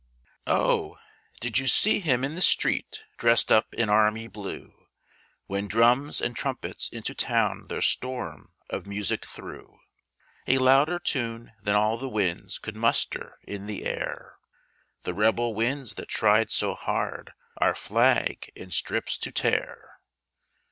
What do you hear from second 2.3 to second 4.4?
the street' dressed up in army